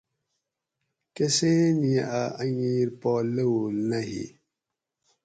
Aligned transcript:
کۤسیں 1.15 1.63
نی 1.79 1.93
اۤ 2.21 2.25
اۤنگیر 2.41 2.87
پا 2.99 3.11
لوؤل 3.35 3.75
نہ 3.89 3.99
ھی 4.07 4.23